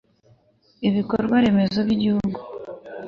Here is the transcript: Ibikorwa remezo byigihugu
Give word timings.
Ibikorwa 0.87 1.35
remezo 1.45 1.77
byigihugu 1.87 2.39